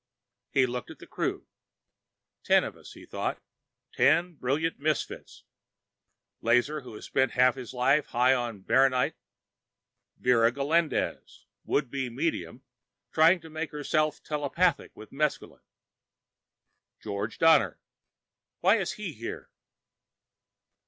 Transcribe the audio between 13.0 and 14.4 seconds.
trying to make herself